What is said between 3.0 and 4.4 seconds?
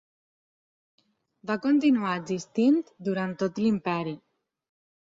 durant tot l'Imperi.